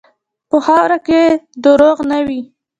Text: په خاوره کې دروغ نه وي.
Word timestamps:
په 0.49 0.57
خاوره 0.65 0.97
کې 1.07 1.21
دروغ 1.63 1.97
نه 2.11 2.19
وي. 2.27 2.41